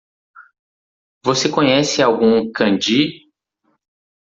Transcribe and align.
Você 1.23 1.47
conhece 1.47 2.01
algum 2.01 2.51
kanji? 2.51 3.29